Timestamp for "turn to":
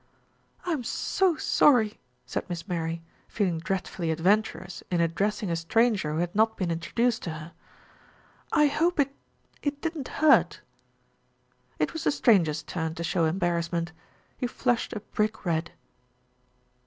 12.63-13.03